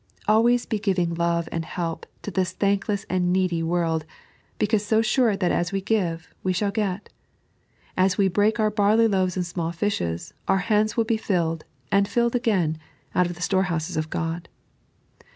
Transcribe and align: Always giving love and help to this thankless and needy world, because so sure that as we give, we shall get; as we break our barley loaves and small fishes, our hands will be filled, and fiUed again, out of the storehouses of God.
Always 0.27 0.65
giving 0.65 1.13
love 1.13 1.47
and 1.51 1.63
help 1.63 2.07
to 2.23 2.31
this 2.31 2.53
thankless 2.53 3.05
and 3.07 3.31
needy 3.31 3.61
world, 3.61 4.03
because 4.57 4.83
so 4.83 5.03
sure 5.03 5.37
that 5.37 5.51
as 5.51 5.71
we 5.71 5.79
give, 5.79 6.33
we 6.41 6.53
shall 6.53 6.71
get; 6.71 7.09
as 7.95 8.17
we 8.17 8.27
break 8.27 8.59
our 8.59 8.71
barley 8.71 9.07
loaves 9.07 9.37
and 9.37 9.45
small 9.45 9.71
fishes, 9.71 10.33
our 10.47 10.57
hands 10.65 10.97
will 10.97 11.03
be 11.05 11.17
filled, 11.17 11.65
and 11.91 12.07
fiUed 12.07 12.33
again, 12.33 12.79
out 13.13 13.27
of 13.27 13.35
the 13.35 13.43
storehouses 13.43 13.95
of 13.95 14.09
God. 14.09 14.49